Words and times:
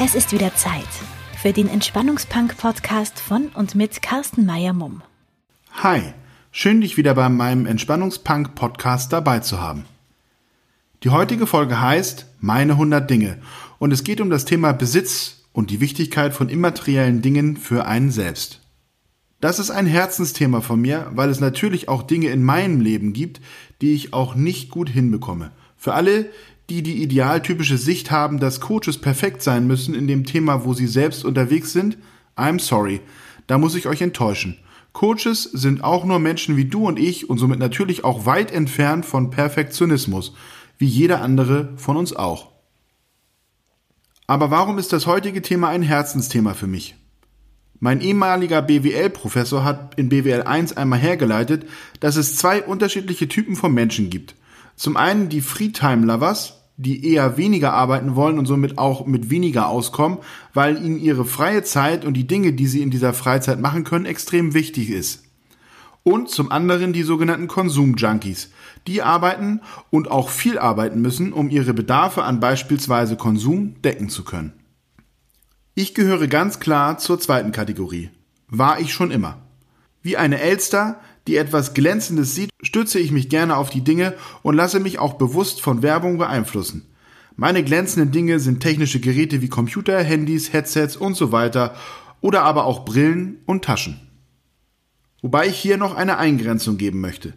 Es 0.00 0.14
ist 0.14 0.32
wieder 0.32 0.54
Zeit 0.54 0.86
für 1.42 1.52
den 1.52 1.68
Entspannungspunk-Podcast 1.68 3.18
von 3.18 3.48
und 3.48 3.74
mit 3.74 4.00
Carsten 4.00 4.46
Meyer-Mumm. 4.46 5.02
Hi, 5.72 6.14
schön 6.52 6.80
dich 6.80 6.96
wieder 6.96 7.14
bei 7.14 7.28
meinem 7.28 7.66
Entspannungspunk-Podcast 7.66 9.12
dabei 9.12 9.40
zu 9.40 9.60
haben. 9.60 9.86
Die 11.02 11.10
heutige 11.10 11.48
Folge 11.48 11.80
heißt 11.80 12.26
Meine 12.38 12.74
100 12.74 13.10
Dinge 13.10 13.38
und 13.80 13.92
es 13.92 14.04
geht 14.04 14.20
um 14.20 14.30
das 14.30 14.44
Thema 14.44 14.70
Besitz 14.70 15.48
und 15.52 15.70
die 15.70 15.80
Wichtigkeit 15.80 16.32
von 16.32 16.48
immateriellen 16.48 17.20
Dingen 17.20 17.56
für 17.56 17.86
einen 17.86 18.12
selbst. 18.12 18.60
Das 19.40 19.58
ist 19.58 19.72
ein 19.72 19.86
Herzensthema 19.86 20.60
von 20.60 20.80
mir, 20.80 21.10
weil 21.14 21.28
es 21.28 21.40
natürlich 21.40 21.88
auch 21.88 22.04
Dinge 22.04 22.28
in 22.28 22.44
meinem 22.44 22.80
Leben 22.80 23.14
gibt, 23.14 23.40
die 23.80 23.94
ich 23.94 24.12
auch 24.12 24.36
nicht 24.36 24.70
gut 24.70 24.88
hinbekomme. 24.88 25.50
Für 25.76 25.94
alle, 25.94 26.30
die 26.70 26.82
die 26.82 27.02
idealtypische 27.02 27.78
Sicht 27.78 28.10
haben, 28.10 28.38
dass 28.38 28.60
Coaches 28.60 28.98
perfekt 28.98 29.42
sein 29.42 29.66
müssen 29.66 29.94
in 29.94 30.06
dem 30.06 30.24
Thema, 30.24 30.64
wo 30.64 30.74
sie 30.74 30.86
selbst 30.86 31.24
unterwegs 31.24 31.72
sind, 31.72 31.96
I'm 32.36 32.60
sorry. 32.60 33.00
Da 33.46 33.58
muss 33.58 33.74
ich 33.74 33.86
euch 33.86 34.02
enttäuschen. 34.02 34.58
Coaches 34.92 35.44
sind 35.44 35.82
auch 35.82 36.04
nur 36.04 36.18
Menschen 36.18 36.56
wie 36.56 36.66
du 36.66 36.86
und 36.86 36.98
ich 36.98 37.30
und 37.30 37.38
somit 37.38 37.58
natürlich 37.58 38.04
auch 38.04 38.26
weit 38.26 38.50
entfernt 38.50 39.06
von 39.06 39.30
Perfektionismus, 39.30 40.34
wie 40.76 40.86
jeder 40.86 41.22
andere 41.22 41.72
von 41.76 41.96
uns 41.96 42.14
auch. 42.14 42.52
Aber 44.26 44.50
warum 44.50 44.78
ist 44.78 44.92
das 44.92 45.06
heutige 45.06 45.40
Thema 45.40 45.68
ein 45.68 45.82
Herzensthema 45.82 46.52
für 46.54 46.66
mich? 46.66 46.96
Mein 47.80 48.00
ehemaliger 48.00 48.60
BWL-Professor 48.60 49.64
hat 49.64 49.94
in 49.96 50.08
BWL 50.08 50.42
1 50.42 50.76
einmal 50.76 50.98
hergeleitet, 50.98 51.66
dass 52.00 52.16
es 52.16 52.36
zwei 52.36 52.62
unterschiedliche 52.62 53.28
Typen 53.28 53.56
von 53.56 53.72
Menschen 53.72 54.10
gibt. 54.10 54.34
Zum 54.78 54.96
einen 54.96 55.28
die 55.28 55.40
Freetime-Lovers, 55.40 56.62
die 56.76 57.04
eher 57.04 57.36
weniger 57.36 57.72
arbeiten 57.72 58.14
wollen 58.14 58.38
und 58.38 58.46
somit 58.46 58.78
auch 58.78 59.06
mit 59.06 59.28
weniger 59.28 59.66
auskommen, 59.68 60.18
weil 60.54 60.76
ihnen 60.82 61.00
ihre 61.00 61.24
freie 61.24 61.64
Zeit 61.64 62.04
und 62.04 62.14
die 62.14 62.28
Dinge, 62.28 62.52
die 62.52 62.68
sie 62.68 62.80
in 62.80 62.92
dieser 62.92 63.12
Freizeit 63.12 63.60
machen 63.60 63.82
können, 63.82 64.06
extrem 64.06 64.54
wichtig 64.54 64.90
ist. 64.90 65.24
Und 66.04 66.30
zum 66.30 66.52
anderen 66.52 66.92
die 66.92 67.02
sogenannten 67.02 67.48
Konsum-Junkies. 67.48 68.50
Die 68.86 69.02
arbeiten 69.02 69.62
und 69.90 70.12
auch 70.12 70.28
viel 70.28 70.60
arbeiten 70.60 71.02
müssen, 71.02 71.32
um 71.32 71.50
ihre 71.50 71.74
Bedarfe 71.74 72.22
an 72.22 72.38
beispielsweise 72.38 73.16
Konsum 73.16 73.82
decken 73.82 74.08
zu 74.08 74.22
können. 74.22 74.52
Ich 75.74 75.92
gehöre 75.92 76.28
ganz 76.28 76.60
klar 76.60 76.98
zur 76.98 77.18
zweiten 77.18 77.50
Kategorie. 77.50 78.10
War 78.46 78.78
ich 78.78 78.92
schon 78.92 79.10
immer. 79.10 79.38
Wie 80.02 80.16
eine 80.16 80.40
Elster, 80.40 81.00
die 81.28 81.36
etwas 81.36 81.74
Glänzendes 81.74 82.34
sieht, 82.34 82.50
stütze 82.62 82.98
ich 82.98 83.12
mich 83.12 83.28
gerne 83.28 83.56
auf 83.56 83.70
die 83.70 83.84
Dinge 83.84 84.14
und 84.42 84.56
lasse 84.56 84.80
mich 84.80 84.98
auch 84.98 85.14
bewusst 85.14 85.60
von 85.60 85.82
Werbung 85.82 86.18
beeinflussen. 86.18 86.86
Meine 87.36 87.62
glänzenden 87.62 88.10
Dinge 88.10 88.40
sind 88.40 88.60
technische 88.60 88.98
Geräte 88.98 89.42
wie 89.42 89.48
Computer, 89.48 90.02
Handys, 90.02 90.52
Headsets 90.52 90.96
und 90.96 91.14
so 91.14 91.30
weiter 91.30 91.76
oder 92.20 92.42
aber 92.42 92.64
auch 92.64 92.84
Brillen 92.84 93.36
und 93.46 93.64
Taschen. 93.64 94.00
Wobei 95.22 95.46
ich 95.46 95.58
hier 95.58 95.76
noch 95.76 95.94
eine 95.94 96.16
Eingrenzung 96.18 96.78
geben 96.78 97.00
möchte. 97.00 97.34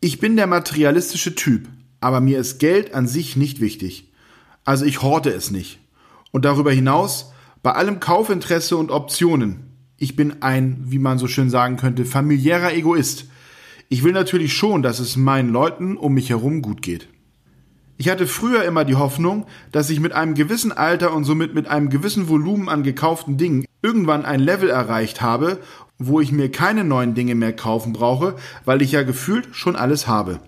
Ich 0.00 0.18
bin 0.18 0.36
der 0.36 0.46
materialistische 0.46 1.34
Typ, 1.34 1.68
aber 2.00 2.20
mir 2.20 2.38
ist 2.38 2.58
Geld 2.58 2.94
an 2.94 3.06
sich 3.06 3.36
nicht 3.36 3.60
wichtig. 3.60 4.12
Also 4.64 4.84
ich 4.84 5.02
horte 5.02 5.30
es 5.30 5.50
nicht. 5.50 5.78
Und 6.32 6.44
darüber 6.44 6.72
hinaus, 6.72 7.32
bei 7.62 7.72
allem 7.72 8.00
Kaufinteresse 8.00 8.76
und 8.76 8.90
Optionen, 8.90 9.65
ich 9.98 10.16
bin 10.16 10.42
ein, 10.42 10.78
wie 10.84 10.98
man 10.98 11.18
so 11.18 11.26
schön 11.26 11.50
sagen 11.50 11.76
könnte, 11.76 12.04
familiärer 12.04 12.74
Egoist. 12.74 13.26
Ich 13.88 14.04
will 14.04 14.12
natürlich 14.12 14.52
schon, 14.52 14.82
dass 14.82 14.98
es 14.98 15.16
meinen 15.16 15.50
Leuten 15.50 15.96
um 15.96 16.14
mich 16.14 16.30
herum 16.30 16.60
gut 16.60 16.82
geht. 16.82 17.08
Ich 17.98 18.10
hatte 18.10 18.26
früher 18.26 18.64
immer 18.64 18.84
die 18.84 18.96
Hoffnung, 18.96 19.46
dass 19.72 19.88
ich 19.88 20.00
mit 20.00 20.12
einem 20.12 20.34
gewissen 20.34 20.72
Alter 20.72 21.14
und 21.14 21.24
somit 21.24 21.54
mit 21.54 21.66
einem 21.66 21.88
gewissen 21.88 22.28
Volumen 22.28 22.68
an 22.68 22.82
gekauften 22.82 23.38
Dingen 23.38 23.64
irgendwann 23.80 24.26
ein 24.26 24.40
Level 24.40 24.68
erreicht 24.68 25.22
habe, 25.22 25.60
wo 25.98 26.20
ich 26.20 26.30
mir 26.30 26.50
keine 26.50 26.84
neuen 26.84 27.14
Dinge 27.14 27.34
mehr 27.34 27.54
kaufen 27.54 27.94
brauche, 27.94 28.36
weil 28.66 28.82
ich 28.82 28.92
ja 28.92 29.02
gefühlt 29.02 29.48
schon 29.52 29.76
alles 29.76 30.06
habe. 30.06 30.40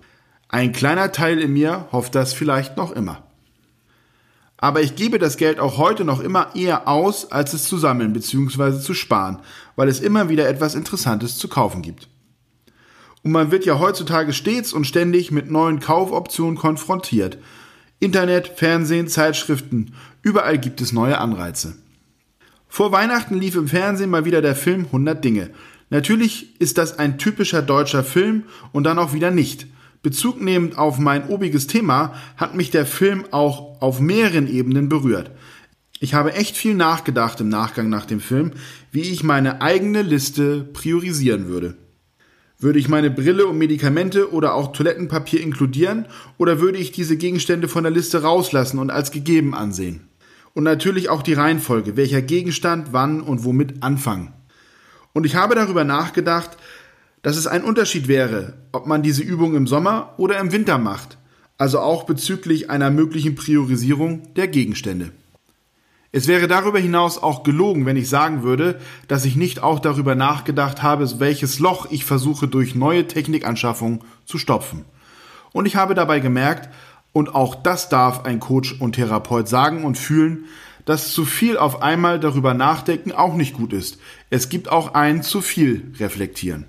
Ein 0.47 0.73
kleiner 0.73 1.11
Teil 1.11 1.39
in 1.39 1.53
mir 1.53 1.87
hofft 1.91 2.13
das 2.13 2.33
vielleicht 2.33 2.77
noch 2.77 2.91
immer. 2.91 3.23
Aber 4.61 4.81
ich 4.81 4.95
gebe 4.95 5.19
das 5.19 5.37
Geld 5.37 5.59
auch 5.59 5.77
heute 5.77 6.03
noch 6.03 6.19
immer 6.19 6.53
eher 6.53 6.87
aus, 6.87 7.31
als 7.31 7.53
es 7.53 7.63
zu 7.63 7.77
sammeln 7.77 8.11
bzw. 8.11 8.79
zu 8.79 8.93
sparen, 8.93 9.39
weil 9.77 9.87
es 9.87 10.01
immer 10.01 10.27
wieder 10.27 10.49
etwas 10.49 10.75
Interessantes 10.75 11.37
zu 11.37 11.47
kaufen 11.47 11.81
gibt. 11.81 12.09
Und 13.23 13.31
man 13.31 13.51
wird 13.51 13.65
ja 13.65 13.79
heutzutage 13.79 14.33
stets 14.33 14.73
und 14.73 14.85
ständig 14.85 15.31
mit 15.31 15.49
neuen 15.49 15.79
Kaufoptionen 15.79 16.57
konfrontiert. 16.57 17.37
Internet, 17.99 18.47
Fernsehen, 18.55 19.07
Zeitschriften, 19.07 19.93
überall 20.21 20.57
gibt 20.57 20.81
es 20.81 20.91
neue 20.91 21.17
Anreize. 21.17 21.75
Vor 22.67 22.91
Weihnachten 22.91 23.39
lief 23.39 23.55
im 23.55 23.67
Fernsehen 23.67 24.09
mal 24.09 24.25
wieder 24.25 24.41
der 24.41 24.55
Film 24.55 24.85
100 24.85 25.23
Dinge. 25.23 25.49
Natürlich 25.89 26.59
ist 26.61 26.77
das 26.77 26.99
ein 26.99 27.17
typischer 27.17 27.61
deutscher 27.61 28.03
Film 28.03 28.43
und 28.73 28.83
dann 28.83 28.99
auch 28.99 29.13
wieder 29.13 29.31
nicht– 29.31 29.67
Bezug 30.01 30.41
nehmend 30.41 30.77
auf 30.77 30.97
mein 30.97 31.27
obiges 31.27 31.67
Thema 31.67 32.13
hat 32.37 32.55
mich 32.55 32.71
der 32.71 32.85
Film 32.85 33.25
auch 33.31 33.81
auf 33.81 33.99
mehreren 33.99 34.47
Ebenen 34.47 34.87
berührt. 34.87 35.31
Ich 35.99 36.13
habe 36.13 36.33
echt 36.33 36.55
viel 36.55 36.75
nachgedacht 36.75 37.41
im 37.41 37.49
Nachgang 37.49 37.89
nach 37.89 38.05
dem 38.05 38.21
Film, 38.21 38.51
wie 38.91 39.01
ich 39.01 39.23
meine 39.23 39.61
eigene 39.61 40.01
Liste 40.01 40.63
priorisieren 40.63 41.47
würde. 41.47 41.75
Würde 42.57 42.79
ich 42.79 42.87
meine 42.87 43.09
Brille 43.09 43.45
und 43.45 43.57
Medikamente 43.57 44.31
oder 44.31 44.53
auch 44.53 44.71
Toilettenpapier 44.71 45.41
inkludieren 45.41 46.05
oder 46.37 46.61
würde 46.61 46.77
ich 46.77 46.93
diese 46.93 47.17
Gegenstände 47.17 47.67
von 47.67 47.83
der 47.83 47.91
Liste 47.91 48.21
rauslassen 48.21 48.79
und 48.79 48.91
als 48.91 49.11
gegeben 49.11 49.53
ansehen? 49.53 50.07
Und 50.53 50.63
natürlich 50.63 51.09
auch 51.09 51.21
die 51.21 51.33
Reihenfolge, 51.33 51.97
welcher 51.97 52.21
Gegenstand 52.21 52.89
wann 52.91 53.21
und 53.21 53.43
womit 53.43 53.83
anfangen. 53.83 54.33
Und 55.13 55.25
ich 55.25 55.35
habe 55.35 55.55
darüber 55.55 55.83
nachgedacht, 55.83 56.51
dass 57.21 57.37
es 57.37 57.47
ein 57.47 57.63
Unterschied 57.63 58.07
wäre, 58.07 58.53
ob 58.71 58.87
man 58.87 59.03
diese 59.03 59.23
Übung 59.23 59.55
im 59.55 59.67
Sommer 59.67 60.13
oder 60.17 60.39
im 60.39 60.51
Winter 60.51 60.77
macht, 60.77 61.17
also 61.57 61.79
auch 61.79 62.03
bezüglich 62.03 62.69
einer 62.69 62.89
möglichen 62.89 63.35
Priorisierung 63.35 64.33
der 64.35 64.47
Gegenstände. 64.47 65.11
Es 66.11 66.27
wäre 66.27 66.47
darüber 66.47 66.79
hinaus 66.79 67.21
auch 67.21 67.43
gelogen, 67.43 67.85
wenn 67.85 67.97
ich 67.97 68.09
sagen 68.09 68.41
würde, 68.41 68.79
dass 69.07 69.25
ich 69.25 69.35
nicht 69.35 69.61
auch 69.61 69.79
darüber 69.79 70.15
nachgedacht 70.15 70.81
habe, 70.81 71.19
welches 71.19 71.59
Loch 71.59 71.87
ich 71.91 72.03
versuche 72.03 72.47
durch 72.47 72.73
neue 72.73 73.05
Technikanschaffung 73.05 74.03
zu 74.25 74.39
stopfen. 74.39 74.85
Und 75.51 75.67
ich 75.67 75.75
habe 75.75 75.93
dabei 75.93 76.19
gemerkt, 76.19 76.69
und 77.11 77.33
auch 77.35 77.55
das 77.55 77.89
darf 77.89 78.25
ein 78.25 78.39
Coach 78.39 78.79
und 78.79 78.93
Therapeut 78.93 79.47
sagen 79.47 79.83
und 79.83 79.97
fühlen, 79.97 80.45
dass 80.85 81.11
zu 81.11 81.25
viel 81.25 81.57
auf 81.57 81.81
einmal 81.81 82.19
darüber 82.19 82.53
nachdenken 82.53 83.11
auch 83.11 83.35
nicht 83.35 83.53
gut 83.53 83.73
ist. 83.73 83.99
Es 84.29 84.49
gibt 84.49 84.71
auch 84.71 84.93
ein 84.93 85.21
zu 85.21 85.41
viel 85.41 85.91
reflektieren. 85.99 86.65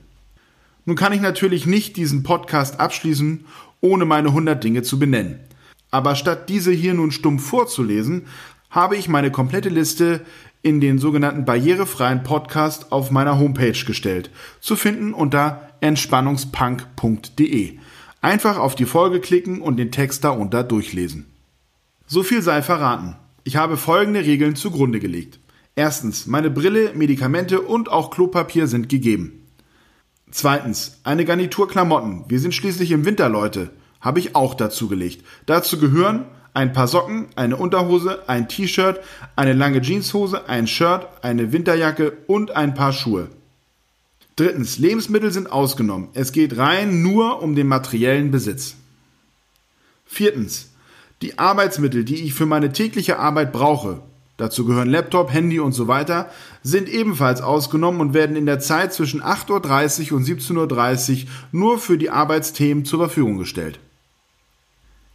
Nun 0.85 0.97
kann 0.97 1.13
ich 1.13 1.21
natürlich 1.21 1.67
nicht 1.67 1.97
diesen 1.97 2.23
Podcast 2.23 2.81
abschließen, 2.81 3.45
ohne 3.81 4.05
meine 4.05 4.29
100 4.29 4.63
Dinge 4.63 4.83
zu 4.83 4.99
benennen. 4.99 5.41
Aber 5.91 6.15
statt 6.15 6.49
diese 6.49 6.73
hier 6.73 6.95
nun 6.95 7.11
stumpf 7.11 7.47
vorzulesen, 7.47 8.27
habe 8.71 8.97
ich 8.97 9.09
meine 9.09 9.31
komplette 9.31 9.69
Liste 9.69 10.21
in 10.63 10.81
den 10.81 10.99
sogenannten 10.99 11.45
barrierefreien 11.45 12.23
Podcast 12.23 12.93
auf 12.93 13.11
meiner 13.11 13.39
Homepage 13.39 13.73
gestellt, 13.73 14.31
zu 14.61 14.77
finden 14.77 15.15
unter 15.15 15.71
entspannungspunk.de. 15.81 17.79
Einfach 18.21 18.59
auf 18.59 18.75
die 18.75 18.85
Folge 18.85 19.21
klicken 19.21 19.63
und 19.63 19.79
den 19.79 19.91
Text 19.91 20.25
darunter 20.25 20.63
durchlesen. 20.63 21.27
So 22.07 22.23
viel 22.23 22.43
sei 22.43 22.61
verraten. 22.63 23.17
Ich 23.45 23.57
habe 23.57 23.77
folgende 23.77 24.21
Regeln 24.21 24.55
zugrunde 24.55 25.01
gelegt. 25.01 25.41
Erstens, 25.75 26.27
meine 26.27 26.51
Brille, 26.51 26.93
Medikamente 26.95 27.63
und 27.63 27.91
auch 27.91 28.11
Klopapier 28.11 28.67
sind 28.67 28.89
gegeben. 28.89 29.40
Zweitens, 30.31 30.99
eine 31.03 31.25
Garnitur 31.25 31.69
Klamotten. 31.69 32.25
Wir 32.29 32.39
sind 32.39 32.55
schließlich 32.55 32.91
im 32.93 33.05
Winter, 33.05 33.29
Leute. 33.29 33.71
Habe 34.01 34.21
ich 34.21 34.37
auch 34.37 34.55
dazu 34.55 34.89
gelegt. 34.89 35.25
Dazu 35.47 35.79
gehören 35.79 36.25
ein 36.55 36.73
paar 36.73 36.89
Socken, 36.89 37.29
eine 37.37 37.57
Unterhose, 37.57 38.29
ein 38.29 38.49
T-Shirt, 38.49 39.01
eine 39.37 39.53
lange 39.53 39.81
Jeanshose, 39.81 40.49
ein 40.49 40.67
Shirt, 40.67 41.07
eine 41.23 41.53
Winterjacke 41.53 42.13
und 42.27 42.51
ein 42.53 42.75
paar 42.75 42.93
Schuhe. 42.93 43.29
Drittens, 44.37 44.79
Lebensmittel 44.79 45.33
sind 45.33 45.53
ausgenommen. 45.53 46.09
Es 46.15 46.33
geht 46.33 46.57
rein 46.57 47.03
nur 47.03 47.43
um 47.43 47.55
den 47.55 47.67
materiellen 47.67 48.31
Besitz. 48.31 48.77
Viertens, 50.07 50.71
die 51.23 51.39
Arbeitsmittel, 51.39 52.05
die 52.05 52.25
ich 52.25 52.35
für 52.35 52.47
meine 52.47 52.73
tägliche 52.73 53.19
Arbeit 53.19 53.53
brauche, 53.53 54.03
dazu 54.41 54.65
gehören 54.65 54.89
Laptop, 54.89 55.33
Handy 55.33 55.61
und 55.61 55.73
so 55.73 55.87
weiter, 55.87 56.31
sind 56.63 56.89
ebenfalls 56.89 57.41
ausgenommen 57.41 58.01
und 58.01 58.15
werden 58.15 58.37
in 58.37 58.47
der 58.47 58.59
Zeit 58.59 58.93
zwischen 58.93 59.23
8.30 59.23 60.11
Uhr 60.11 60.19
und 60.19 60.27
17.30 60.27 61.25
Uhr 61.25 61.29
nur 61.53 61.79
für 61.79 61.99
die 61.99 62.11
Arbeitsthemen 62.11 62.85
zur 62.85 62.99
Verfügung 62.99 63.39
gestellt. 63.39 63.79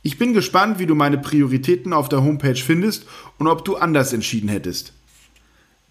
Ich 0.04 0.20
bin 0.20 0.34
gespannt, 0.34 0.78
wie 0.78 0.86
du 0.86 0.94
meine 0.94 1.18
Prioritäten 1.18 1.92
auf 1.92 2.10
der 2.10 2.24
Homepage 2.24 2.56
findest 2.56 3.08
und 3.40 3.48
ob 3.48 3.66
du 3.66 3.76
anders 3.76 4.14
entschieden 4.14 4.50
hättest. 4.50 4.94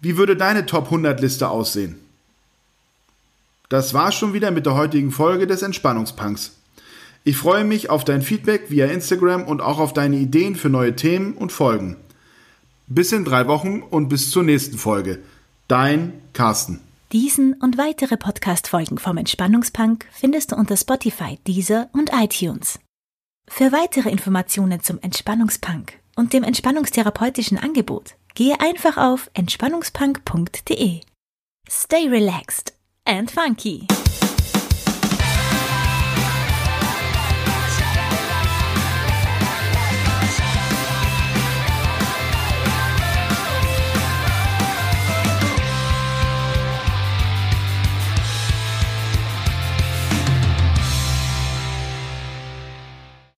Wie 0.00 0.16
würde 0.16 0.36
deine 0.36 0.66
Top 0.66 0.84
100 0.84 1.20
Liste 1.20 1.48
aussehen? 1.48 1.96
Das 3.68 3.92
war's 3.92 4.14
schon 4.14 4.34
wieder 4.34 4.50
mit 4.52 4.66
der 4.66 4.74
heutigen 4.74 5.10
Folge 5.10 5.46
des 5.48 5.62
Entspannungspunks. 5.62 6.52
Ich 7.24 7.38
freue 7.38 7.64
mich 7.64 7.88
auf 7.88 8.04
dein 8.04 8.20
Feedback 8.20 8.70
via 8.70 8.86
Instagram 8.86 9.44
und 9.44 9.62
auch 9.62 9.78
auf 9.78 9.94
deine 9.94 10.16
Ideen 10.16 10.56
für 10.56 10.68
neue 10.68 10.94
Themen 10.94 11.32
und 11.32 11.52
Folgen. 11.52 11.96
Bis 12.86 13.12
in 13.12 13.24
drei 13.24 13.46
Wochen 13.46 13.82
und 13.82 14.08
bis 14.08 14.30
zur 14.30 14.42
nächsten 14.42 14.76
Folge. 14.76 15.22
Dein 15.68 16.20
Carsten. 16.32 16.80
Diesen 17.12 17.54
und 17.54 17.78
weitere 17.78 18.16
Podcast-Folgen 18.16 18.98
vom 18.98 19.16
Entspannungspunk 19.16 20.06
findest 20.12 20.52
du 20.52 20.56
unter 20.56 20.76
Spotify, 20.76 21.38
Deezer 21.46 21.88
und 21.92 22.10
iTunes. 22.12 22.78
Für 23.48 23.72
weitere 23.72 24.10
Informationen 24.10 24.82
zum 24.82 24.98
Entspannungspunk 25.00 25.92
und 26.16 26.32
dem 26.32 26.42
entspannungstherapeutischen 26.42 27.58
Angebot 27.58 28.16
gehe 28.34 28.60
einfach 28.60 28.96
auf 28.96 29.30
entspannungspunk.de. 29.34 31.00
Stay 31.68 32.08
relaxed 32.08 32.74
and 33.04 33.30
funky. 33.30 33.86